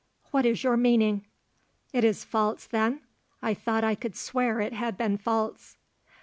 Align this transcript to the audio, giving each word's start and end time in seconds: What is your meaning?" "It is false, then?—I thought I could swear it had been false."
What 0.31 0.47
is 0.47 0.63
your 0.63 0.77
meaning?" 0.77 1.25
"It 1.93 2.03
is 2.03 2.23
false, 2.23 2.65
then?—I 2.65 3.53
thought 3.53 3.83
I 3.83 3.93
could 3.93 4.15
swear 4.15 4.59
it 4.59 4.73
had 4.73 4.97
been 4.97 5.15
false." 5.15 5.77